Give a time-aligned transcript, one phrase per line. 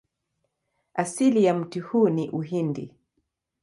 [0.93, 2.95] Asili ya mti huu ni Uhindi.